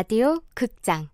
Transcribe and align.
라디오 0.00 0.40
극장. 0.54 1.10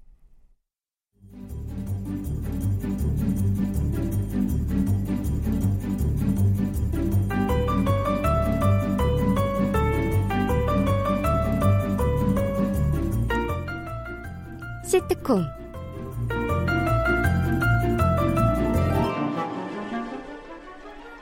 시트콤. 14.84 15.42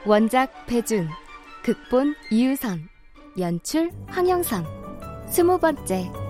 원작 0.04 0.66
배준 0.66 1.08
극본 1.62 2.14
이유선 2.30 2.90
연출 3.38 3.90
황영선 4.08 4.66
스무 5.30 5.58
번째 5.58 6.23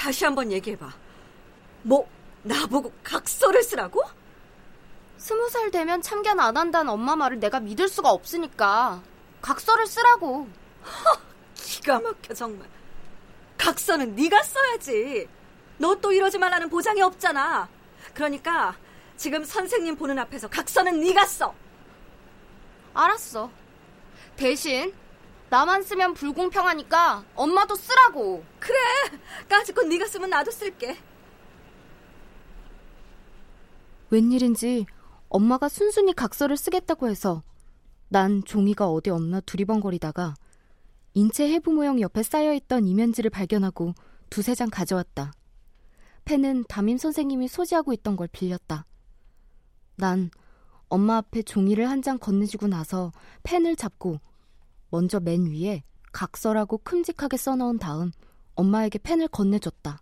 다시 0.00 0.24
한번 0.24 0.50
얘기해봐. 0.50 0.90
뭐 1.82 2.08
나보고 2.42 2.90
각서를 3.04 3.62
쓰라고? 3.62 4.02
스무 5.18 5.46
살 5.50 5.70
되면 5.70 6.00
참견 6.00 6.40
안 6.40 6.56
한다는 6.56 6.90
엄마 6.90 7.14
말을 7.16 7.38
내가 7.38 7.60
믿을 7.60 7.86
수가 7.86 8.08
없으니까 8.08 9.02
각서를 9.42 9.86
쓰라고. 9.86 10.48
허, 10.84 11.20
기가 11.54 12.00
막혀 12.00 12.32
정말. 12.32 12.66
각서는 13.58 14.14
네가 14.14 14.42
써야지. 14.42 15.28
너 15.76 15.94
또 15.96 16.12
이러지 16.12 16.38
말라는 16.38 16.70
보장이 16.70 17.02
없잖아. 17.02 17.68
그러니까 18.14 18.74
지금 19.18 19.44
선생님 19.44 19.96
보는 19.96 20.18
앞에서 20.18 20.48
각서는 20.48 20.98
네가 21.00 21.26
써. 21.26 21.54
알았어. 22.94 23.50
대신 24.36 24.94
나만 25.50 25.82
쓰면 25.82 26.14
불공평하니까 26.14 27.24
엄마도 27.34 27.74
쓰라고. 27.74 28.44
그래. 28.60 28.78
까짓건 29.48 29.88
네가 29.88 30.06
쓰면 30.06 30.30
나도 30.30 30.50
쓸게. 30.50 30.96
웬일인지 34.10 34.86
엄마가 35.28 35.68
순순히 35.68 36.12
각서를 36.14 36.56
쓰겠다고 36.56 37.08
해서 37.08 37.42
난 38.08 38.42
종이가 38.44 38.88
어디 38.88 39.10
없나 39.10 39.40
두리번거리다가 39.40 40.34
인체 41.14 41.48
해부 41.52 41.72
모형 41.72 42.00
옆에 42.00 42.22
쌓여있던 42.22 42.86
이면지를 42.86 43.30
발견하고 43.30 43.94
두세 44.30 44.54
장 44.54 44.68
가져왔다. 44.70 45.32
펜은 46.24 46.64
담임 46.68 46.96
선생님이 46.98 47.48
소지하고 47.48 47.92
있던 47.94 48.14
걸 48.16 48.28
빌렸다. 48.28 48.84
난 49.96 50.30
엄마 50.88 51.16
앞에 51.16 51.42
종이를 51.42 51.88
한 51.88 52.02
장 52.02 52.18
건네주고 52.18 52.68
나서 52.68 53.12
펜을 53.42 53.74
잡고 53.76 54.20
먼저 54.90 55.20
맨 55.20 55.46
위에 55.46 55.82
각서라고 56.12 56.78
큼직하게 56.78 57.36
써넣은 57.36 57.78
다음 57.78 58.10
엄마에게 58.54 58.98
펜을 58.98 59.28
건네줬다. 59.28 60.00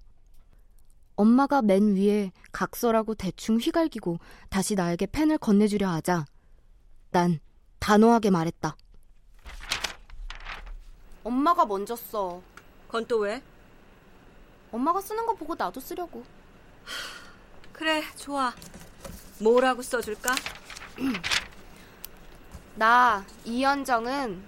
엄마가 1.17 1.62
맨 1.62 1.94
위에 1.94 2.33
각서라고 2.53 3.14
대충 3.14 3.59
휘갈기고 3.59 4.19
다시 4.48 4.75
나에게 4.75 5.06
펜을 5.06 5.39
건네주려 5.39 5.89
하자 5.89 6.25
난 7.11 7.41
단호하게 7.78 8.31
말했다. 8.31 8.77
엄마가 11.25 11.66
먼저 11.66 11.94
써. 11.94 12.41
그건 12.86 13.06
또 13.06 13.19
왜? 13.19 13.42
엄마가 14.72 15.00
쓰는 15.00 15.27
거 15.27 15.34
보고 15.34 15.54
나도 15.54 15.81
쓰려고. 15.81 16.25
그래, 17.72 18.03
좋아. 18.16 18.53
뭐라고 19.41 19.82
써줄까? 19.82 20.34
나 22.77 23.25
이현정은 23.44 24.43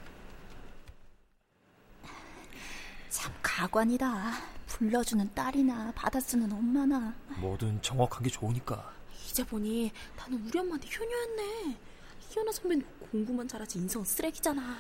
참 3.09 3.33
가관이다. 3.57 4.33
불러주는 4.69 5.35
딸이나 5.35 5.93
받아쓰는 5.97 6.51
엄마나. 6.53 7.13
뭐든 7.39 7.83
정확한 7.83 8.23
게 8.23 8.31
좋으니까. 8.31 8.93
이제 9.29 9.45
보니 9.45 9.91
나는 10.17 10.41
우리 10.47 10.59
엄마한테 10.59 10.89
효녀였네. 10.89 11.77
희연아 12.21 12.53
선배는 12.53 12.87
공부만 13.11 13.49
잘하지 13.49 13.79
인성 13.79 14.05
쓰레기잖아. 14.05 14.77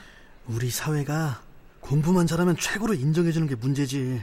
우리 0.46 0.70
사회가 0.70 1.42
공부만 1.80 2.26
잘하면 2.28 2.56
최고로 2.56 2.94
인정해주는 2.94 3.48
게 3.48 3.56
문제지. 3.56 4.22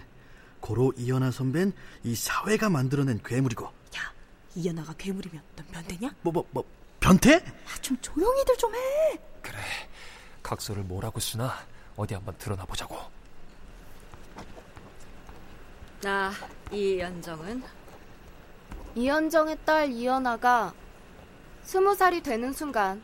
고로 0.61 0.93
이연아 0.95 1.31
선배는 1.31 1.73
이 2.03 2.15
사회가 2.15 2.69
만들어낸 2.69 3.19
괴물이고. 3.23 3.65
야, 3.65 4.13
이연아가 4.55 4.93
괴물이면 4.93 5.43
넌 5.57 5.65
변태냐? 5.67 6.15
뭐, 6.21 6.31
뭐, 6.31 6.47
뭐, 6.51 6.63
변태? 7.01 7.35
아, 7.35 7.81
좀 7.81 7.97
조용히들 8.01 8.57
좀 8.57 8.73
해. 8.73 8.79
그래, 9.41 9.59
각서를 10.41 10.83
뭐라고 10.83 11.19
쓰나 11.19 11.53
어디 11.95 12.13
한번 12.15 12.33
드러나 12.37 12.65
보자고. 12.65 12.97
나 16.01 16.31
이연정은 16.71 17.63
이현정의 18.93 19.57
딸 19.65 19.89
이연아가 19.91 20.71
스무 21.63 21.95
살이 21.95 22.21
되는 22.21 22.53
순간 22.53 23.01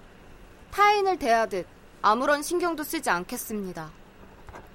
타인을 0.69 1.17
대하듯 1.17 1.65
아무런 2.03 2.43
신경도 2.43 2.83
쓰지 2.83 3.09
않겠습니다. 3.09 3.91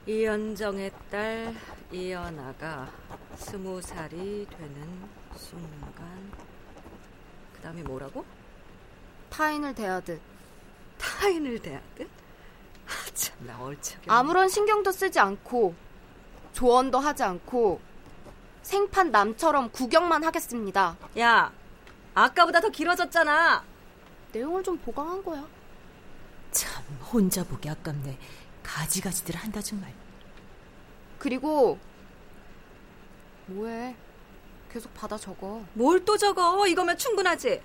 이연정의 0.07 0.91
딸 1.11 1.55
이연아가 1.93 2.91
스무 3.37 3.81
살이 3.81 4.47
되는 4.51 5.09
순간 5.37 6.33
그 7.55 7.61
다음에 7.61 7.83
뭐라고? 7.83 8.25
타인을 9.31 9.75
대하듯 9.77 10.21
타인을 10.99 11.61
대하듯? 11.61 12.09
아, 12.89 12.91
참나 13.15 13.63
얼척이 13.63 14.07
아무런 14.11 14.49
신경도 14.49 14.91
쓰지 14.91 15.21
않고 15.21 15.75
조언도 16.53 16.99
하지 16.99 17.23
않고 17.23 17.81
생판 18.73 19.11
남처럼 19.11 19.71
구경만 19.71 20.25
하겠습니다. 20.25 20.95
야, 21.19 21.51
아까보다 22.13 22.61
더 22.61 22.69
길어졌잖아. 22.69 23.65
내용을 24.33 24.63
좀 24.63 24.77
보강한 24.77 25.25
거야. 25.25 25.49
참 26.51 26.85
혼자 27.11 27.43
보기 27.45 27.67
아깝네. 27.71 28.19
가지가지들 28.63 29.37
한다 29.37 29.63
정말. 29.63 29.95
그리고 31.19 31.79
뭐해? 33.47 33.97
계속 34.71 34.93
받아 34.93 35.17
적어. 35.17 35.65
뭘 35.73 36.05
또 36.05 36.19
적어? 36.19 36.67
이거면 36.67 36.99
충분하지. 36.99 37.63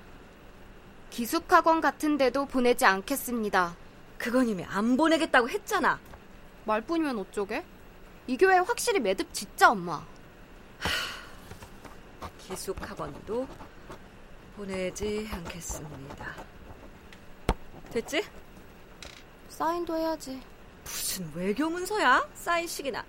기숙학원 1.09 1.81
같은 1.81 2.17
데도 2.17 2.45
보내지 2.45 2.85
않겠습니다. 2.85 3.75
그건 4.17 4.47
이미 4.47 4.63
안 4.63 4.95
보내겠다고 4.95 5.49
했잖아. 5.49 5.99
말뿐이면 6.63 7.19
어쩌게? 7.19 7.65
이 8.25 8.37
교회 8.37 8.57
확실히 8.59 9.01
매듭 9.01 9.33
짓자 9.33 9.71
엄마. 9.71 10.05
기숙 12.53 12.87
학원도 12.87 13.47
보내지 14.55 15.27
않겠습니다. 15.31 16.35
됐지? 17.91 18.23
사인도 19.49 19.97
해야지. 19.97 20.39
무슨 20.83 21.31
외교 21.33 21.67
문서야? 21.67 22.29
사인식이나. 22.35 23.03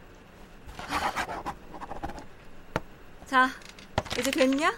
자, 3.27 3.51
이제 4.19 4.31
됐냐? 4.31 4.73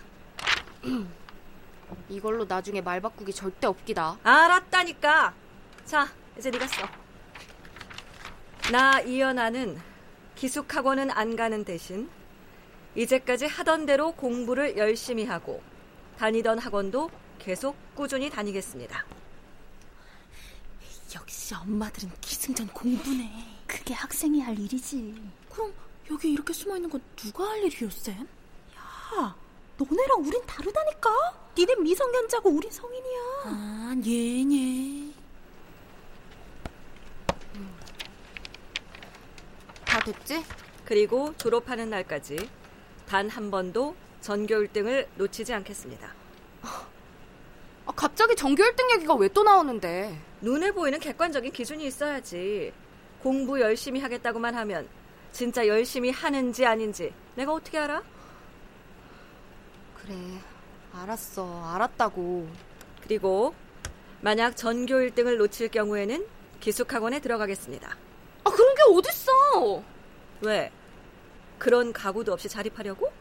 이걸로 2.08 2.44
나중에 2.44 2.80
말 2.80 3.00
바꾸기 3.00 3.32
절대 3.32 3.68
없기다. 3.68 4.18
알았다니까. 4.24 5.32
자, 5.84 6.08
이제 6.36 6.50
네가 6.50 6.66
써. 6.66 6.88
나 8.72 8.98
이연아는 8.98 9.80
기숙학원은 10.34 11.12
안 11.12 11.36
가는 11.36 11.64
대신 11.64 12.10
이제까지 12.96 13.46
하던 13.46 13.86
대로 13.86 14.12
공부를 14.12 14.76
열심히 14.76 15.24
하고 15.26 15.62
다니던 16.18 16.58
학원도 16.58 17.10
계속 17.38 17.76
꾸준히 17.94 18.30
다니겠습니다. 18.30 19.04
역시 21.14 21.54
엄마들은 21.54 22.10
기승전 22.20 22.68
공부네. 22.68 23.30
그게 23.66 23.94
학생이 23.94 24.40
할 24.40 24.58
일이지. 24.58 25.14
그럼 25.50 25.72
여기 26.10 26.32
이렇게 26.32 26.52
숨어 26.52 26.76
있는 26.76 26.88
건 26.90 27.00
누가 27.16 27.44
할 27.50 27.62
일이요, 27.64 27.90
쌤? 27.90 28.14
야, 28.76 29.36
너네랑 29.76 30.20
우린 30.20 30.44
다르다니까. 30.46 31.10
니네 31.56 31.76
미성년자고 31.76 32.50
우린 32.50 32.70
성인이야. 32.70 33.20
아, 33.44 33.94
얘네. 34.04 35.12
다 39.84 40.00
됐지? 40.00 40.44
그리고 40.84 41.34
졸업하는 41.38 41.88
날까지 41.90 42.48
단 43.06 43.28
한 43.28 43.50
번도 43.50 43.94
전교 44.20 44.54
1등을 44.56 45.06
놓치지 45.16 45.52
않겠습니다. 45.54 46.12
아, 47.86 47.92
갑자기 47.94 48.34
전교 48.34 48.62
1등 48.62 48.90
얘기가 48.96 49.14
왜 49.14 49.28
또 49.28 49.42
나오는데? 49.44 50.18
눈에 50.40 50.72
보이는 50.72 50.98
객관적인 50.98 51.52
기준이 51.52 51.86
있어야지. 51.86 52.72
공부 53.22 53.60
열심히 53.60 54.00
하겠다고만 54.00 54.54
하면 54.54 54.88
진짜 55.32 55.66
열심히 55.66 56.10
하는지 56.10 56.64
아닌지 56.66 57.12
내가 57.36 57.52
어떻게 57.52 57.78
알아? 57.78 58.02
그래, 59.94 60.14
알았어. 60.92 61.64
알았다고. 61.74 62.48
그리고 63.02 63.54
만약 64.20 64.56
전교 64.56 64.94
1등을 64.94 65.36
놓칠 65.36 65.68
경우에는 65.68 66.26
기숙학원에 66.60 67.20
들어가겠습니다. 67.20 67.96
아, 68.44 68.50
그런 68.50 68.74
게 68.74 68.82
어딨어! 68.92 69.82
왜? 70.40 70.70
그런 71.58 71.92
각오도 71.92 72.32
없이 72.32 72.48
자립하려고? 72.48 73.12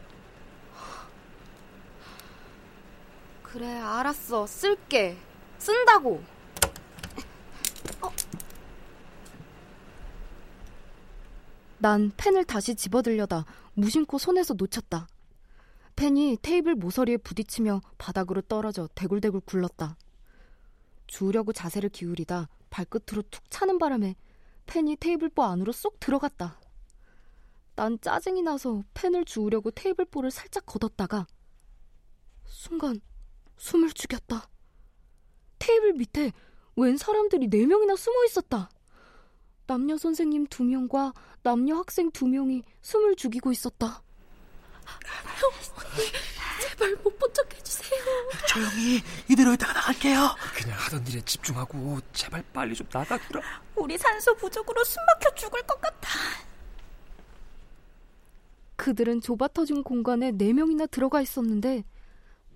그래, 3.42 3.66
알았어. 3.66 4.46
쓸게. 4.46 5.16
쓴다고. 5.58 6.22
난 11.78 12.10
펜을 12.16 12.44
다시 12.44 12.74
집어들려다 12.74 13.44
무심코 13.74 14.18
손에서 14.18 14.54
놓쳤다. 14.54 15.06
펜이 15.94 16.38
테이블 16.42 16.74
모서리에 16.74 17.16
부딪히며 17.18 17.80
바닥으로 17.96 18.42
떨어져 18.42 18.88
대굴대굴 18.94 19.40
굴렀다. 19.42 19.96
주우려고 21.06 21.52
자세를 21.52 21.88
기울이다 21.90 22.48
발끝으로 22.70 23.22
툭 23.30 23.50
차는 23.50 23.78
바람에 23.78 24.16
펜이 24.66 24.96
테이블보 24.96 25.42
안으로 25.42 25.72
쏙 25.72 26.00
들어갔다. 26.00 26.58
난 27.76 27.98
짜증이 28.00 28.42
나서 28.42 28.82
펜을 28.94 29.24
주우려고 29.26 29.70
테이블보를 29.70 30.30
살짝 30.30 30.64
걷었다가 30.66 31.26
순간 32.46 33.00
숨을 33.58 33.92
죽였다. 33.92 34.48
테이블 35.58 35.92
밑에 35.94 36.32
웬 36.76 36.96
사람들이 36.96 37.48
네 37.48 37.66
명이나 37.66 37.94
숨어 37.96 38.24
있었다. 38.24 38.70
남녀 39.66 39.96
선생님 39.98 40.46
두 40.46 40.64
명과 40.64 41.12
남녀 41.42 41.76
학생 41.76 42.10
두 42.10 42.26
명이 42.26 42.62
숨을 42.80 43.14
죽이고 43.16 43.52
있었다. 43.52 44.02
제발 46.60 46.94
못 46.96 47.18
본 47.18 47.32
척 47.34 47.52
해주세요. 47.52 48.00
조용히 48.48 49.02
이대로 49.28 49.52
있다가 49.54 49.72
나갈게요. 49.74 50.34
그냥 50.54 50.78
하던 50.78 51.06
일에 51.08 51.20
집중하고 51.22 52.00
제발 52.12 52.42
빨리 52.54 52.74
좀 52.74 52.86
나가주라. 52.90 53.42
우리 53.74 53.98
산소 53.98 54.34
부족으로 54.36 54.82
숨 54.84 55.04
막혀 55.06 55.34
죽을 55.34 55.60
것 55.62 55.78
같아. 55.80 56.08
그들은 58.76 59.20
좁아터진 59.20 59.82
공간에 59.82 60.32
네 60.32 60.52
명이나 60.52 60.86
들어가 60.86 61.20
있었는데 61.20 61.84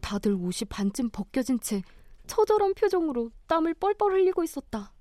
다들 0.01 0.33
옷이 0.35 0.67
반쯤 0.69 1.11
벗겨진 1.11 1.61
채 1.61 1.83
처절한 2.27 2.75
표정으로 2.75 3.31
땀을 3.47 3.75
뻘뻘 3.75 4.13
흘리고 4.13 4.45
있었다. 4.45 4.93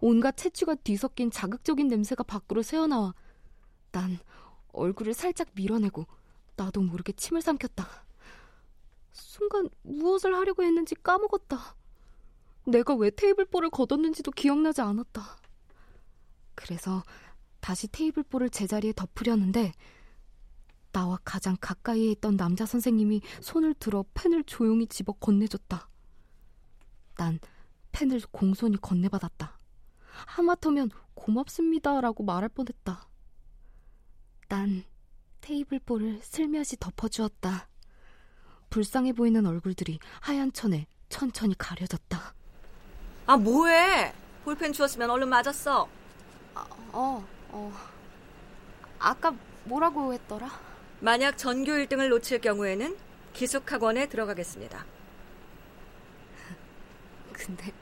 온갖 0.00 0.36
채취가 0.36 0.76
뒤섞인 0.76 1.30
자극적인 1.30 1.88
냄새가 1.88 2.22
밖으로 2.22 2.62
새어나와 2.62 3.14
난 3.90 4.18
얼굴을 4.72 5.14
살짝 5.14 5.48
밀어내고 5.54 6.06
나도 6.56 6.82
모르게 6.82 7.12
침을 7.12 7.42
삼켰다. 7.42 7.88
순간 9.12 9.68
무엇을 9.82 10.34
하려고 10.34 10.62
했는지 10.62 10.94
까먹었다. 10.94 11.74
내가 12.64 12.94
왜 12.94 13.10
테이블볼을 13.10 13.70
걷었는지도 13.70 14.30
기억나지 14.32 14.80
않았다. 14.80 15.38
그래서 16.54 17.02
다시 17.60 17.88
테이블볼을 17.88 18.50
제자리에 18.50 18.92
덮으려는데 18.92 19.72
나와 20.92 21.18
가장 21.24 21.56
가까이에 21.60 22.10
있던 22.12 22.36
남자 22.36 22.66
선생님이 22.66 23.20
손을 23.40 23.74
들어 23.74 24.04
펜을 24.14 24.44
조용히 24.44 24.86
집어 24.86 25.12
건네줬다. 25.12 25.88
난 27.16 27.38
펜을 27.92 28.20
공손히 28.30 28.76
건네받았다. 28.80 29.58
하마터면 30.26 30.90
고맙습니다라고 31.14 32.24
말할 32.24 32.48
뻔했다. 32.48 33.08
난 34.48 34.84
테이블볼을 35.40 36.20
슬며시 36.22 36.78
덮어주었다. 36.78 37.68
불쌍해 38.70 39.12
보이는 39.12 39.44
얼굴들이 39.46 39.98
하얀 40.20 40.52
천에 40.52 40.86
천천히 41.08 41.54
가려졌다. 41.56 42.34
아, 43.26 43.36
뭐해? 43.36 44.14
볼펜 44.44 44.72
주었으면 44.72 45.10
얼른 45.10 45.28
맞았어. 45.28 45.88
어, 46.92 47.26
어. 47.50 47.72
아까 48.98 49.34
뭐라고 49.64 50.12
했더라? 50.14 50.67
만약 51.00 51.38
전교 51.38 51.72
1등을 51.72 52.08
놓칠 52.08 52.40
경우에는 52.40 52.96
기숙학원에 53.32 54.08
들어가겠습니다. 54.08 54.84
근데 57.32 57.72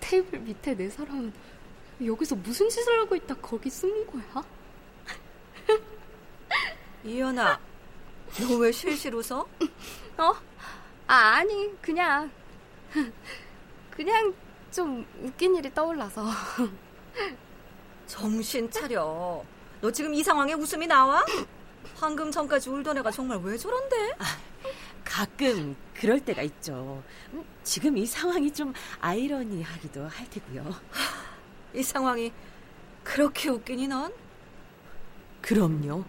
테이블 0.00 0.38
밑에 0.40 0.74
네 0.76 0.88
사람은 0.88 1.32
여기서 2.04 2.34
무슨 2.36 2.68
짓을 2.70 2.98
하고 3.00 3.14
있다 3.14 3.34
거기 3.36 3.68
숨은 3.68 4.06
거야? 4.06 4.44
이현아, 7.04 7.60
너 8.40 8.56
왜 8.58 8.72
실실 8.72 9.14
웃어? 9.14 9.40
어? 10.18 10.34
아, 11.06 11.14
아니, 11.36 11.70
그냥. 11.82 12.30
그냥 13.90 14.34
좀 14.70 15.04
웃긴 15.22 15.56
일이 15.56 15.72
떠올라서. 15.74 16.24
정신 18.06 18.70
차려. 18.70 19.44
너 19.80 19.90
지금 19.90 20.14
이 20.14 20.22
상황에 20.22 20.52
웃음이 20.54 20.86
나와? 20.86 21.24
방금 22.00 22.30
전까지 22.30 22.70
울던 22.70 22.96
애가 22.96 23.10
정말 23.10 23.38
왜 23.42 23.58
저런데? 23.58 24.16
가끔 25.04 25.76
그럴 25.92 26.18
때가 26.18 26.40
있죠. 26.42 27.02
음, 27.34 27.44
지금 27.62 27.98
이 27.98 28.06
상황이 28.06 28.50
좀 28.50 28.72
아이러니하기도 29.00 30.08
할 30.08 30.30
테고요. 30.30 30.74
이 31.74 31.82
상황이 31.82 32.32
그렇게 33.04 33.50
웃기니 33.50 33.86
넌? 33.88 34.10
그럼요. 35.42 36.02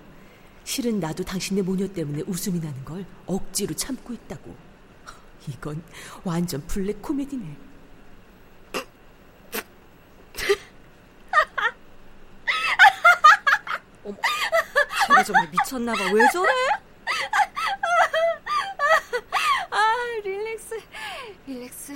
실은 0.63 1.01
나도 1.01 1.25
당신네 1.25 1.61
모녀 1.61 1.85
때문에 1.85 2.23
웃음이 2.25 2.59
나는 2.59 2.85
걸 2.85 3.05
억지로 3.25 3.75
참고 3.75 4.13
있다고. 4.13 4.55
이건 5.49 5.83
완전 6.23 6.65
블랙 6.67 7.01
코미디네. 7.01 7.57
어머, 14.05 14.17
쟤가 15.21 15.23
정말 15.23 15.49
미쳤나 15.49 15.93
봐. 15.93 15.99
왜 16.13 16.27
저래? 16.31 16.51
아, 19.69 19.95
relax. 20.23 20.79
Relax. 21.47 21.93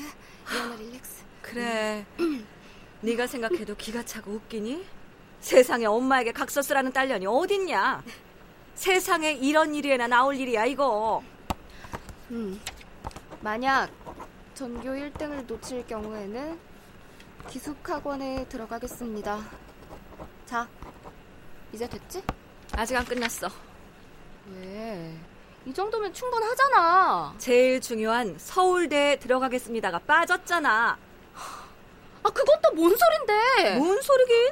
이현아, 0.51 0.75
relax. 0.75 1.24
그래. 1.42 2.06
네가 3.01 3.27
생각해도 3.27 3.75
기가 3.75 4.03
차고 4.03 4.32
웃기니? 4.32 4.86
세상에 5.39 5.86
엄마에게 5.86 6.32
각서 6.32 6.62
쓰라는 6.62 6.91
딸년이 6.91 7.25
어딨냐? 7.27 8.03
세상에 8.75 9.34
이런 9.34 9.75
일이나 9.75 10.08
나올 10.08 10.36
일이야 10.36 10.65
이거. 10.65 11.24
음. 12.32 12.60
만약 13.41 13.89
전교 14.55 14.89
1등을 14.89 15.46
놓칠 15.46 15.86
경우에는 15.88 16.60
기숙학원에 17.50 18.48
들어가겠습니다. 18.50 19.39
자, 20.46 20.67
이제 21.74 21.88
됐지? 21.88 22.24
아직 22.75 22.96
안 22.96 23.05
끝났어. 23.05 23.48
왜? 24.53 25.13
이 25.65 25.74
정도면 25.74 26.13
충분하잖아. 26.13 27.34
제일 27.38 27.82
중요한 27.82 28.36
서울대에 28.38 29.17
들어가겠습니다가 29.17 30.00
빠졌잖아. 30.00 30.98
아, 32.24 32.29
그것도 32.29 32.74
뭔 32.75 32.96
소린데? 32.96 33.77
뭔 33.77 34.01
소리긴? 34.01 34.51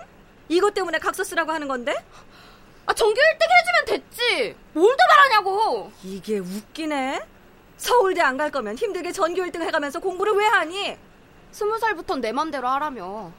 이것 0.49 0.73
때문에 0.73 0.99
각서 0.99 1.23
쓰라고 1.23 1.51
하는 1.51 1.67
건데? 1.67 1.93
아, 2.85 2.93
전교 2.93 3.13
1등 3.13 3.47
해주면 3.85 3.85
됐지. 4.09 4.55
뭘 4.73 4.95
더 4.95 5.03
말하냐고. 5.07 5.91
이게 6.03 6.39
웃기네. 6.39 7.21
서울대 7.77 8.21
안 8.21 8.37
갈 8.37 8.49
거면 8.51 8.75
힘들게 8.77 9.11
전교 9.11 9.41
1등 9.43 9.61
해가면서 9.61 9.99
공부를 9.99 10.33
왜 10.33 10.45
하니? 10.45 10.97
스무 11.51 11.77
살부터 11.77 12.17
내 12.17 12.31
맘대로 12.31 12.67
하라며. 12.67 13.31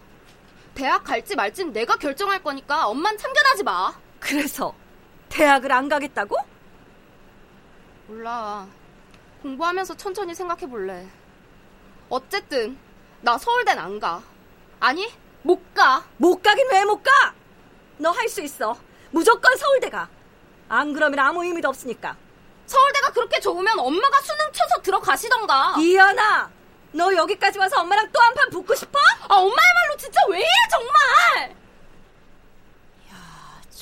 대학 0.75 1.05
갈지 1.05 1.37
말진 1.37 1.73
내가 1.73 1.97
결정할 1.97 2.43
거니까 2.43 2.87
엄만 2.89 3.17
참견하지 3.19 3.63
마. 3.65 3.95
그래서 4.25 4.75
대학을 5.29 5.71
안 5.73 5.89
가겠다고? 5.89 6.37
몰라. 8.07 8.67
공부하면서 9.43 9.97
천천히 9.97 10.35
생각해 10.35 10.67
볼래. 10.69 11.07
어쨌든 12.09 12.79
나 13.21 13.37
서울대는 13.37 13.83
안 13.83 14.01
가. 14.01 14.23
아니, 14.81 15.13
못 15.43 15.75
가. 15.75 16.05
못 16.17 16.43
가긴 16.43 16.67
왜 16.73 16.85
못 16.85 17.03
가? 17.03 17.11
너 17.99 18.11
할 18.13 18.29
수 18.29 18.41
있어. 18.43 18.77
무조건 19.11 19.57
서울대 19.57 19.89
가. 19.91 20.09
안 20.69 20.93
그러면 20.95 21.19
아무 21.19 21.45
의미도 21.45 21.69
없으니까. 21.69 22.17
서울대가 22.67 23.11
그렇게 23.13 23.41
좋으면 23.41 23.79
엄마가 23.79 24.21
수능 24.23 24.51
쳐서 24.53 24.81
들어가시던가. 24.83 25.75
이연아, 25.79 26.51
너 26.93 27.15
여기까지 27.15 27.59
와서 27.59 27.81
엄마랑 27.81 28.11
또 28.11 28.21
한 28.21 28.35
판 28.35 28.51
붙고 28.51 28.75
싶어? 28.75 28.99
아, 29.29 29.35
엄마야말로 29.35 29.97
진짜 29.99 30.19
왜 30.31 30.39
이래 30.39 30.49
정말. 30.71 31.57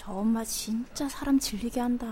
저 0.04 0.10
엄마 0.12 0.44
진짜 0.44 1.08
사람 1.08 1.38
질리게 1.38 1.80
한다. 1.80 2.06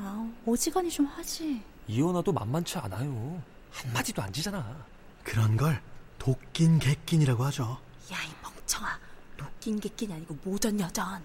어지간히 0.47 0.89
좀 0.91 1.07
하지. 1.07 1.61
이혼아도 1.89 2.31
만만치 2.33 2.79
않아요. 2.79 3.43
한마디도 3.73 4.23
안 4.23 4.33
지잖아. 4.33 4.77
그런 5.25 5.57
걸 5.57 5.83
도낀 6.19 6.79
객낀이라고 6.79 7.45
하죠. 7.47 7.79
야, 8.13 8.17
이 8.25 8.31
멍청아. 8.43 8.97
녹긴 9.37 9.81
객낀이 9.81 10.13
아니고 10.13 10.37
모전 10.45 10.79
여전. 10.79 11.25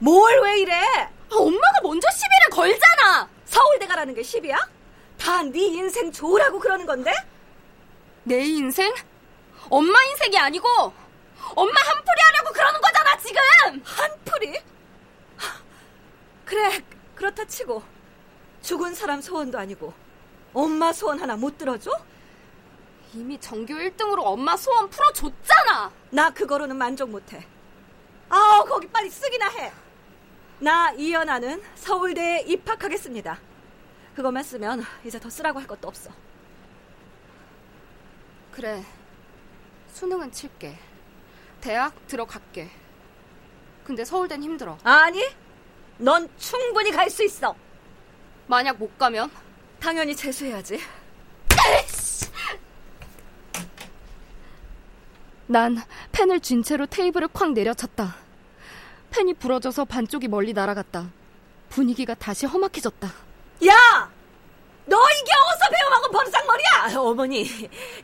뭘 0.00 0.42
왜 0.42 0.60
이래? 0.60 0.74
아, 0.74 1.10
엄마가 1.36 1.80
먼저 1.82 2.06
시비를 2.10 2.50
걸잖아. 2.50 3.28
서울대 3.46 3.86
가라는 3.86 4.14
게 4.14 4.22
시비야? 4.22 4.56
다 5.18 5.42
네 5.42 5.58
인생 5.60 6.12
좋으라고 6.12 6.58
그러는 6.60 6.84
건데? 6.86 7.12
내 8.24 8.44
인생? 8.44 8.94
엄마 9.70 10.00
인생이 10.04 10.36
아니고 10.38 10.66
엄마 11.54 11.80
한풀이 11.80 12.20
하려고 12.26 12.52
그러는 12.52 12.80
거잖아 12.80 13.16
지금. 13.18 13.82
한풀이? 13.84 14.62
그래 16.44 16.82
그렇다 17.14 17.44
치고 17.44 17.82
죽은 18.62 18.94
사람 18.94 19.20
소원도 19.20 19.58
아니고 19.58 19.92
엄마 20.54 20.92
소원 20.92 21.20
하나 21.20 21.36
못 21.36 21.58
들어줘? 21.58 21.90
이미 23.14 23.38
전교 23.38 23.74
1등으로 23.74 24.20
엄마 24.24 24.56
소원 24.56 24.88
풀어줬잖아. 24.90 25.92
나 26.10 26.30
그거로는 26.30 26.76
만족 26.76 27.10
못해. 27.10 27.46
아우 28.28 28.64
거기 28.64 28.86
빨리 28.88 29.10
쓰기나 29.10 29.48
해. 29.48 29.72
나 30.58 30.90
이연아는 30.92 31.62
서울대에 31.76 32.40
입학하겠습니다. 32.46 33.38
그것만 34.16 34.42
쓰면 34.42 34.84
이제 35.04 35.18
더 35.20 35.30
쓰라고 35.30 35.58
할 35.60 35.66
것도 35.66 35.86
없어. 35.88 36.10
그래. 38.52 38.84
수능은 39.88 40.32
칠게. 40.32 40.76
대학 41.68 41.92
들어갈게. 42.06 42.70
근데 43.84 44.02
서울대는 44.02 44.42
힘들어. 44.42 44.78
아니, 44.84 45.22
넌 45.98 46.26
충분히 46.38 46.90
갈 46.90 47.10
수 47.10 47.22
있어. 47.22 47.54
만약 48.46 48.78
못 48.78 48.96
가면? 48.96 49.30
당연히 49.78 50.16
재수해야지. 50.16 50.80
난 55.46 55.76
펜을 56.10 56.40
쥔 56.40 56.62
채로 56.62 56.86
테이블을 56.86 57.28
쾅 57.28 57.52
내려쳤다. 57.52 58.16
펜이 59.10 59.34
부러져서 59.34 59.84
반쪽이 59.84 60.26
멀리 60.28 60.54
날아갔다. 60.54 61.10
분위기가 61.68 62.14
다시 62.14 62.46
험악해졌다. 62.46 63.06
야! 63.66 64.10
너 64.86 64.96
이게 64.96 65.32
어디서 65.34 65.70
배워먹은 65.70 66.10
버르장머리야? 66.12 66.68
아, 66.96 67.00
어머니, 67.02 67.46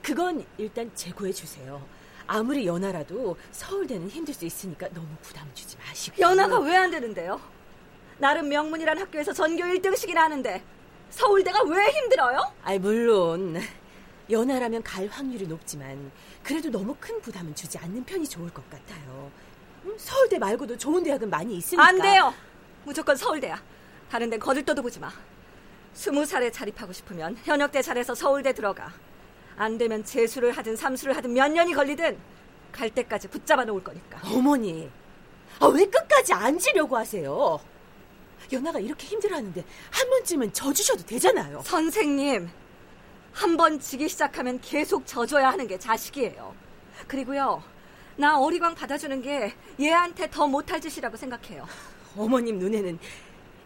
그건 0.03 0.45
일단 0.59 0.91
제고해 0.95 1.33
주세요. 1.33 1.81
아무리 2.27 2.67
연하라도 2.67 3.37
서울대는 3.53 4.09
힘들 4.09 4.33
수 4.35 4.45
있으니까 4.45 4.89
너무 4.95 5.07
부담 5.23 5.49
주지 5.55 5.77
마시고. 5.79 6.17
연하가 6.21 6.59
왜 6.61 6.75
안 6.77 6.91
되는데요? 6.91 7.41
나름 8.19 8.49
명문이란 8.49 8.99
학교에서 8.99 9.33
전교 9.33 9.63
1등씩이나 9.65 10.15
하는데 10.17 10.63
서울대가 11.11 11.63
왜 11.65 11.87
힘들어요? 11.91 12.53
아이 12.63 12.79
물론 12.79 13.61
연하라면 14.31 14.83
갈 14.83 15.07
확률이 15.09 15.47
높지만 15.47 16.11
그래도 16.43 16.71
너무 16.71 16.97
큰 16.99 17.21
부담은 17.21 17.55
주지 17.55 17.77
않는 17.79 18.05
편이 18.05 18.27
좋을 18.29 18.51
것 18.53 18.69
같아요. 18.71 19.31
음, 19.85 19.95
서울대 19.99 20.39
말고도 20.39 20.79
좋은 20.79 21.03
대학은 21.03 21.29
많이 21.29 21.57
있으니까. 21.57 21.87
안 21.87 22.01
돼요. 22.01 22.33
무조건 22.85 23.17
서울대야. 23.17 23.63
다른 24.11 24.31
데 24.31 24.39
거들떠도 24.39 24.81
보지 24.83 24.99
마. 25.01 25.11
스무 25.93 26.25
살에 26.25 26.51
자립하고 26.51 26.93
싶으면 26.93 27.37
현역대 27.45 27.83
잘해서 27.83 28.15
서울대 28.15 28.53
들어가. 28.55 28.93
안 29.57 29.79
되면 29.79 30.05
재수를 30.05 30.53
하든 30.53 30.77
삼수를 30.77 31.17
하든 31.17 31.33
몇 31.33 31.49
년이 31.51 31.75
걸리든 31.75 32.19
갈 32.73 32.91
때까지 32.91 33.29
붙잡아 33.29 33.65
놓을 33.65 33.85
거니까. 33.85 34.21
어머니, 34.25 34.91
아, 35.61 35.67
왜 35.67 35.87
끝까지 35.87 36.33
앉으려고 36.33 36.97
하세요? 36.97 37.61
연아가 38.53 38.79
이렇게 38.79 39.07
힘들어하는데 39.07 39.65
한 39.91 40.11
번쯤은 40.11 40.53
져주셔도 40.53 41.05
되잖아요. 41.07 41.63
선생님, 41.65 42.51
한 43.33 43.57
번 43.57 43.81
지기 43.81 44.09
시작하면 44.09 44.61
계속 44.61 45.07
져줘야 45.07 45.51
하는 45.51 45.67
게 45.67 45.79
자식이에요. 45.79 46.55
그리고요, 47.09 47.63
나 48.17 48.39
어리광 48.39 48.75
받아주는 48.75 49.23
게 49.23 49.53
얘한테 49.81 50.31
더 50.31 50.47
못할 50.47 50.81
짓이라고 50.81 51.17
생각해요. 51.17 51.67
어머님 52.17 52.59
눈에는 52.59 52.99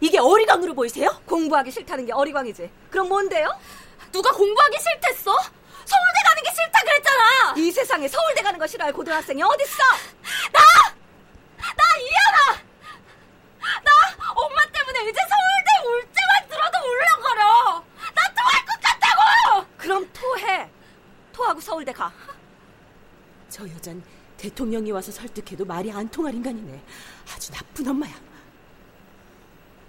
이게 0.01 0.17
어리광으로 0.17 0.73
보이세요? 0.73 1.09
공부하기 1.25 1.69
싫다는 1.71 2.05
게 2.05 2.13
어리광이지. 2.13 2.69
그럼 2.89 3.09
뭔데요? 3.09 3.47
누가 4.11 4.31
공부하기 4.31 4.77
싫댔어? 4.79 5.35
서울대 5.89 6.19
가는 6.25 6.43
게 6.43 6.51
싫다 6.51 6.79
그랬잖아. 6.81 7.53
이 7.57 7.71
세상에 7.71 8.07
서울대 8.07 8.41
가는 8.43 8.59
거 8.59 8.67
싫어할 8.67 8.93
고등학생이 8.93 9.41
어딨어? 9.41 9.83
나! 10.53 10.59
나 11.57 11.83
이해나! 11.97 12.61
나 13.83 13.91
엄마 14.35 14.61
때문에 14.67 15.09
이제 15.09 15.19
서울대 15.27 15.87
올 15.87 16.01
때만 16.13 16.49
들어도 16.49 16.77
울렁거려. 16.87 17.83
나 18.13 18.33
토할 18.33 18.65
것 18.65 18.79
같다고! 18.81 19.65
그럼 19.77 20.09
토해. 20.13 20.69
토하고 21.33 21.59
서울대 21.59 21.91
가. 21.91 22.11
저 23.49 23.67
여잔 23.67 24.03
대통령이 24.37 24.91
와서 24.91 25.11
설득해도 25.11 25.65
말이 25.65 25.91
안 25.91 26.07
통할 26.09 26.33
인간이네. 26.33 26.81
아주 27.33 27.51
나쁜 27.51 27.87
엄마야. 27.87 28.13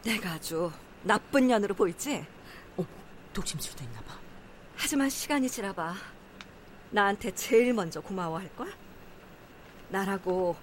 내가 0.02 0.30
아주 0.30 0.72
나쁜 1.02 1.46
년으로 1.46 1.74
보이지? 1.74 2.26
어, 2.78 2.84
독심술도 3.34 3.84
있나 3.84 4.00
봐. 4.00 4.18
하지만 4.82 5.10
시간이 5.10 5.50
지나봐. 5.50 5.94
나한테 6.90 7.32
제일 7.32 7.74
먼저 7.74 8.00
고마워할 8.00 8.48
걸? 8.56 8.72
나라고 9.90 10.56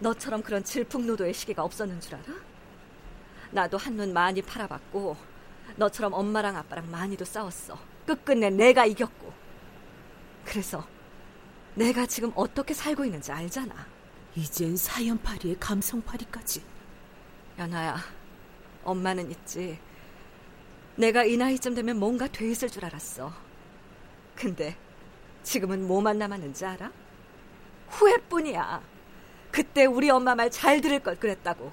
너처럼 0.00 0.42
그런 0.42 0.64
질풍노도의 0.64 1.34
시기가 1.34 1.62
없었는 1.62 2.00
줄 2.00 2.14
알아? 2.14 2.24
나도 3.50 3.76
한눈 3.76 4.14
많이 4.14 4.40
팔아봤고 4.40 5.16
너처럼 5.76 6.14
엄마랑 6.14 6.56
아빠랑 6.56 6.90
많이도 6.90 7.26
싸웠어. 7.26 7.78
끝끝내 8.06 8.48
내가 8.48 8.86
이겼고. 8.86 9.34
그래서 10.46 10.88
내가 11.74 12.06
지금 12.06 12.32
어떻게 12.36 12.72
살고 12.72 13.04
있는지 13.04 13.30
알잖아. 13.30 13.86
이젠 14.34 14.78
사연파리에 14.78 15.56
감성파리까지. 15.60 16.64
연아야, 17.58 17.98
엄마는 18.82 19.30
있지. 19.30 19.78
내가 20.96 21.24
이 21.24 21.36
나이쯤 21.36 21.74
되면 21.74 21.98
뭔가 21.98 22.26
돼 22.28 22.50
있을 22.50 22.70
줄 22.70 22.86
알았어. 22.86 23.47
근데 24.38 24.76
지금은 25.42 25.86
뭐만 25.88 26.16
남았는지 26.18 26.64
알아? 26.64 26.90
후회뿐이야. 27.88 28.80
그때 29.50 29.84
우리 29.86 30.10
엄마 30.10 30.34
말 30.36 30.48
잘 30.50 30.80
들을 30.80 31.00
걸 31.00 31.16
그랬다고. 31.16 31.72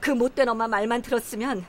그 0.00 0.10
못된 0.10 0.48
엄마 0.48 0.66
말만 0.66 1.02
들었으면 1.02 1.64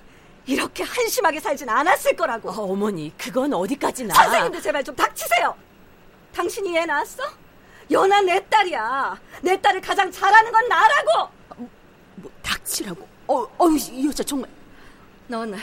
이렇게 0.48 0.84
한심하게 0.84 1.40
살진 1.40 1.70
않았을 1.70 2.16
거라고. 2.16 2.50
어, 2.50 2.72
어머니, 2.72 3.14
그건 3.18 3.54
어디까지나. 3.54 4.14
선생님도 4.14 4.62
제발 4.62 4.84
좀 4.84 4.96
닥치세요. 4.96 5.56
당신이 6.34 6.76
애 6.78 6.86
낳았어? 6.86 7.24
연아 7.92 8.22
내 8.22 8.44
딸이야. 8.50 9.20
내 9.44 9.62
딸을 9.62 9.82
가장 9.82 10.10
잘하는 10.12 10.52
건 10.52 10.68
나라고. 10.68 11.30
뭐 12.16 12.32
닥치라고. 12.42 13.08
어, 13.28 13.42
어, 13.58 13.70
이 13.70 14.08
여자 14.08 14.24
정말. 14.24 14.50
넌 15.28 15.56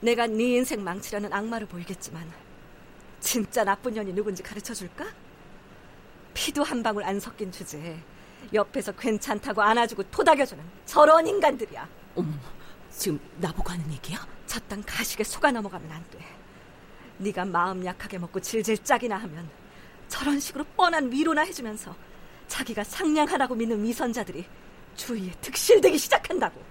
내가 0.00 0.26
네 0.26 0.56
인생 0.56 0.82
망치려는 0.84 1.32
악마로 1.32 1.66
보이겠지만 1.66 2.30
진짜 3.24 3.64
나쁜 3.64 3.94
년이 3.94 4.12
누군지 4.12 4.42
가르쳐 4.42 4.74
줄까? 4.74 5.06
피도 6.34 6.62
한 6.62 6.82
방울 6.82 7.02
안 7.04 7.18
섞인 7.18 7.50
주제에 7.50 7.96
옆에서 8.52 8.92
괜찮다고 8.92 9.62
안아주고 9.62 10.02
토닥여주는 10.10 10.62
저런 10.84 11.26
인간들이야. 11.26 11.88
어머, 12.16 12.28
지금 12.90 13.18
나보고 13.38 13.70
하는 13.70 13.90
얘기야? 13.92 14.18
저딴 14.46 14.84
가식에 14.84 15.24
속아 15.24 15.50
넘어가면 15.52 15.90
안 15.90 16.04
돼. 16.10 16.18
네가 17.16 17.46
마음 17.46 17.82
약하게 17.86 18.18
먹고 18.18 18.40
질질 18.40 18.84
짝이나 18.84 19.16
하면 19.16 19.48
저런 20.08 20.38
식으로 20.38 20.64
뻔한 20.76 21.10
위로나 21.10 21.42
해주면서 21.42 21.96
자기가 22.46 22.84
상냥하다고 22.84 23.54
믿는 23.54 23.82
위선자들이 23.82 24.44
주위에 24.96 25.32
득실되기 25.40 25.96
시작한다고. 25.96 26.62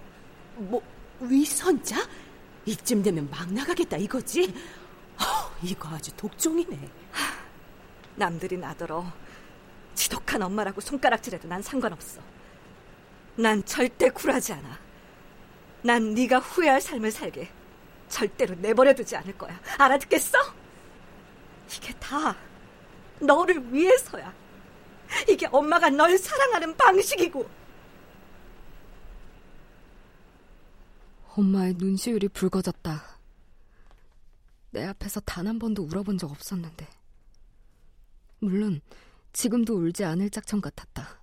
뭐 0.54 0.80
위선자? 1.18 1.96
이쯤 2.64 3.02
되면 3.02 3.28
막 3.28 3.52
나가겠다 3.52 3.96
이거지? 3.96 4.54
어, 5.18 5.50
이거 5.62 5.88
아주 5.88 6.12
독종이네. 6.16 6.90
남들이 8.16 8.56
나더러 8.56 9.04
지독한 9.94 10.42
엄마라고 10.42 10.80
손가락질해도 10.80 11.48
난 11.48 11.62
상관없어. 11.62 12.20
난 13.36 13.64
절대 13.64 14.10
굴하지 14.10 14.52
않아. 14.52 14.78
난 15.82 16.14
네가 16.14 16.38
후회할 16.38 16.80
삶을 16.80 17.10
살게 17.10 17.50
절대로 18.08 18.54
내버려두지 18.56 19.16
않을 19.16 19.36
거야. 19.36 19.60
알아듣겠어? 19.78 20.38
이게 21.76 21.92
다 21.94 22.36
너를 23.20 23.72
위해서야. 23.72 24.32
이게 25.28 25.46
엄마가 25.50 25.90
널 25.90 26.16
사랑하는 26.16 26.76
방식이고. 26.76 27.48
엄마의 31.36 31.74
눈시울이 31.76 32.28
붉어졌다. 32.28 33.13
내 34.74 34.84
앞에서 34.86 35.20
단 35.20 35.46
한 35.46 35.60
번도 35.60 35.84
울어본 35.84 36.18
적 36.18 36.30
없었는데. 36.32 36.88
물론 38.40 38.80
지금도 39.32 39.76
울지 39.76 40.04
않을 40.04 40.30
짝청 40.30 40.60
같았다. 40.60 41.22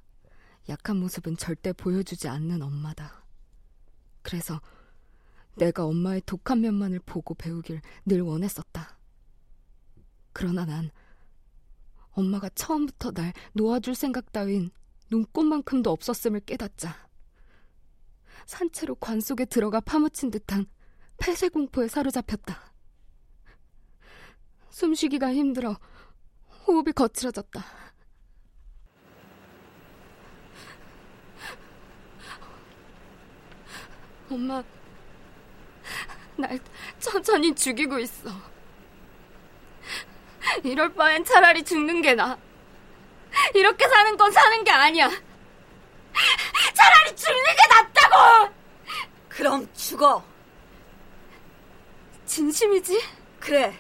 약한 0.70 0.96
모습은 0.98 1.36
절대 1.36 1.74
보여주지 1.74 2.30
않는 2.30 2.62
엄마다. 2.62 3.26
그래서 4.22 4.62
내가 5.58 5.86
엄마의 5.86 6.22
독한 6.26 6.62
면만을 6.62 7.00
보고 7.00 7.34
배우길 7.34 7.82
늘 8.06 8.22
원했었다. 8.22 8.98
그러나 10.32 10.66
난 10.66 10.90
엄마가 12.12 12.48
처음부터 12.56 13.12
날 13.12 13.34
놓아줄 13.52 13.96
생각 13.96 14.32
따윈 14.32 14.72
눈꽃만큼도 15.10 15.92
없었음을 15.92 16.40
깨닫자. 16.42 17.10
산채로 18.46 18.96
관 18.96 19.20
속에 19.20 19.44
들어가 19.44 19.82
파묻힌 19.82 20.32
듯한 20.32 20.68
폐쇄 21.18 21.50
공포에 21.50 21.90
사로잡혔다. 21.90 22.71
숨쉬기가 24.72 25.34
힘들어 25.34 25.78
호흡이 26.66 26.92
거칠어졌다. 26.94 27.64
엄마, 34.30 34.64
날 36.38 36.60
천천히 37.00 37.54
죽이고 37.54 38.00
있어. 38.00 38.30
이럴 40.64 40.94
바엔 40.94 41.26
차라리 41.26 41.64
죽는 41.64 42.02
게 42.02 42.16
나아. 42.16 42.38
이렇게 43.54 43.88
사는 43.88 44.16
건 44.18 44.32
사는 44.32 44.64
게 44.64 44.72
아니야. 44.72 45.10
차라리 46.74 47.16
죽는 47.16 47.44
게 47.44 47.68
낫다고! 47.70 48.54
그럼 49.28 49.68
죽어. 49.74 50.24
진심이지? 52.26 53.02
그래. 53.40 53.78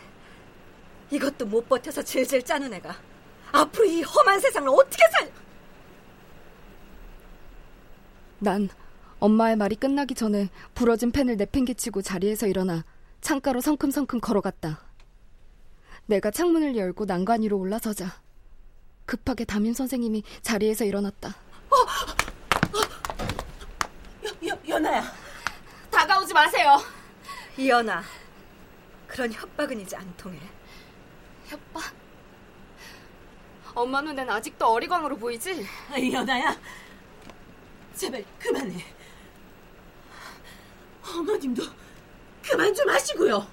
이것도 1.11 1.45
못 1.45 1.67
버텨서 1.67 2.03
질질 2.03 2.43
짜는 2.43 2.73
애가 2.73 2.95
앞으로 3.51 3.85
이 3.85 4.01
험한 4.01 4.39
세상을 4.39 4.69
어떻게 4.69 5.03
살... 5.11 5.31
난 8.39 8.69
엄마의 9.19 9.55
말이 9.55 9.75
끝나기 9.75 10.15
전에 10.15 10.49
부러진 10.73 11.11
펜을 11.11 11.37
내팽개치고 11.37 12.01
자리에서 12.01 12.47
일어나 12.47 12.83
창가로 13.19 13.61
성큼성큼 13.61 14.19
걸어갔다. 14.19 14.81
내가 16.07 16.31
창문을 16.31 16.75
열고 16.75 17.05
난간 17.05 17.43
위로 17.43 17.59
올라서자 17.59 18.19
급하게 19.05 19.45
담임 19.45 19.73
선생님이 19.73 20.23
자리에서 20.41 20.85
일어났다. 20.85 21.29
어! 21.69 21.75
여, 24.25 24.47
여, 24.47 24.59
연아야. 24.67 25.03
다가오지 25.91 26.33
마세요. 26.33 26.81
이연아. 27.57 28.01
그런 29.07 29.31
협박은 29.31 29.79
이제 29.81 29.95
안 29.97 30.17
통해. 30.17 30.39
협박? 31.51 31.93
엄마 33.75 33.99
눈엔 34.01 34.29
아직도 34.29 34.65
어리광으로 34.65 35.17
보이지? 35.17 35.65
연아야. 36.13 36.57
제발 37.93 38.23
그만해. 38.39 38.81
어머님도 41.03 41.61
그만 42.41 42.73
좀 42.73 42.89
하시고요. 42.89 43.45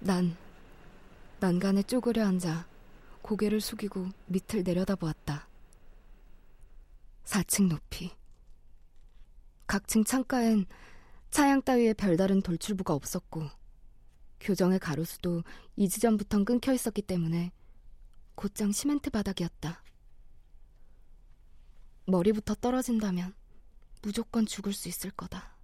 난 0.00 0.36
난간에 1.38 1.84
쪼그려 1.84 2.26
앉아 2.26 2.66
고개를 3.22 3.60
숙이고 3.60 4.08
밑을 4.26 4.64
내려다보았다. 4.64 5.46
4층 7.24 7.68
높이. 7.68 8.10
각층 9.66 10.02
창가엔 10.04 10.66
차양 11.30 11.62
따위의 11.62 11.94
별다른 11.94 12.42
돌출부가 12.42 12.94
없었고 12.94 13.48
교정의 14.44 14.78
가로수도 14.78 15.42
이지전부터 15.74 16.44
끊겨 16.44 16.74
있었기 16.74 17.00
때문에 17.02 17.50
곧장 18.34 18.72
시멘트 18.72 19.08
바닥이었다. 19.08 19.82
머리부터 22.06 22.54
떨어진다면 22.56 23.34
무조건 24.02 24.44
죽을 24.44 24.74
수 24.74 24.88
있을 24.88 25.10
거다. 25.12 25.56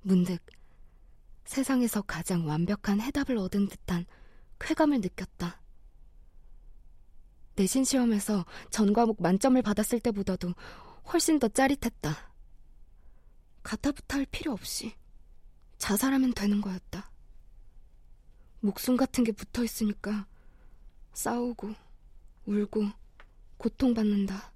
문득 0.00 0.40
세상에서 1.44 2.00
가장 2.02 2.48
완벽한 2.48 3.02
해답을 3.02 3.36
얻은 3.36 3.68
듯한 3.68 4.06
쾌감을 4.58 5.02
느꼈다. 5.02 5.60
내신 7.56 7.84
시험에서 7.84 8.46
전 8.70 8.94
과목 8.94 9.20
만점을 9.20 9.60
받았을 9.60 10.00
때보다도 10.00 10.54
훨씬 11.12 11.38
더 11.38 11.48
짜릿했다. 11.48 12.32
가타부타 13.62 14.16
할 14.16 14.26
필요 14.30 14.52
없이 14.52 14.94
자살하면 15.82 16.32
되는 16.34 16.60
거였다. 16.60 17.10
목숨 18.60 18.96
같은 18.96 19.24
게 19.24 19.32
붙어 19.32 19.64
있으니까 19.64 20.28
싸우고 21.12 21.74
울고 22.46 22.88
고통받는다. 23.56 24.52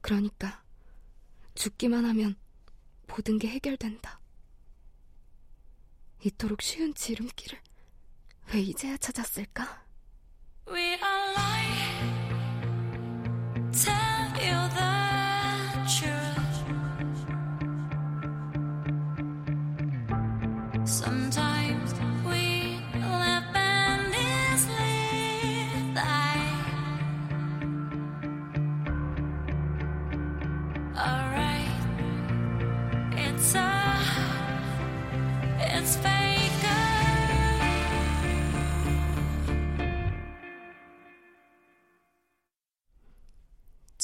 그러니까 0.00 0.64
죽기만 1.54 2.04
하면 2.06 2.34
모든 3.06 3.38
게 3.38 3.46
해결된다. 3.46 4.18
이토록 6.24 6.60
쉬운 6.60 6.92
지름길을 6.92 7.60
왜 8.52 8.60
이제야 8.60 8.96
찾았을까? 8.96 9.86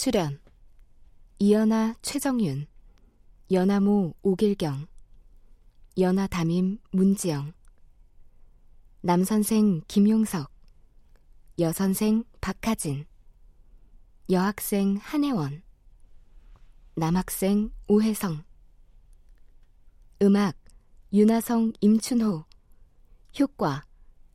출연. 0.05 0.39
이연아 1.39 1.95
최정윤. 2.03 2.67
연하모 3.51 4.13
오길경. 4.21 4.87
연하담임 5.97 6.79
문지영. 6.91 7.55
남선생 9.01 9.81
김용석. 9.89 10.53
여선생 11.59 12.25
박하진. 12.43 13.07
여학생 14.29 14.99
한혜원. 15.01 15.63
남학생 16.97 17.71
오혜성. 17.89 18.45
음악 20.21 20.55
윤하성 21.15 21.73
임춘호. 21.81 22.45
효과 23.41 23.87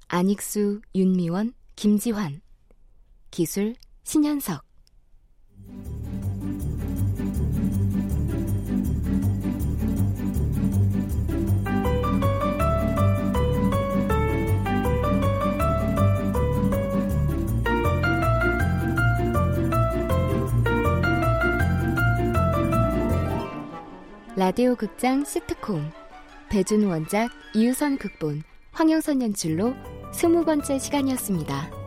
안익수 0.08 0.82
윤미원 0.96 1.54
김지환. 1.76 2.42
기술 3.30 3.76
신현석 4.04 4.69
라디오 24.40 24.74
극장 24.74 25.26
시트콤 25.26 25.92
배준 26.50 26.86
원작 26.88 27.30
이유선 27.54 27.98
극본 27.98 28.44
황영선 28.72 29.22
연출로 29.22 29.74
스무 30.14 30.46
번째 30.46 30.80
시간이었습니다. 30.80 31.79